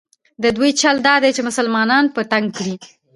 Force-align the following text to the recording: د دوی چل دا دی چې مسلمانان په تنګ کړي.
د 0.43 0.45
دوی 0.57 0.71
چل 0.81 0.95
دا 1.07 1.15
دی 1.23 1.31
چې 1.35 1.41
مسلمانان 1.49 2.05
په 2.15 2.21
تنګ 2.31 2.47
کړي. 2.57 2.75